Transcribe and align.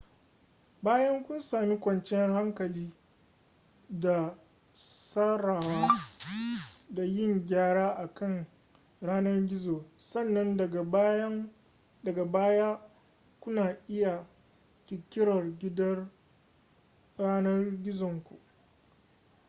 bayan 0.83 1.23
kun 1.23 1.39
sami 1.39 1.77
kwanciyar 1.77 2.29
hankali 2.33 2.93
da 3.89 4.37
tsarawa 4.73 5.87
da 6.89 7.03
yin 7.03 7.45
gyara 7.45 7.89
akan 7.97 8.45
yanar 9.01 9.47
gizo 9.47 9.85
sannan 9.97 10.57
daga 12.03 12.25
baya 12.25 12.89
kuna 13.39 13.77
iya 13.87 14.27
ƙirƙirar 14.87 15.57
gidan 15.59 16.11
yanar 17.17 17.81
gizonku 17.83 18.39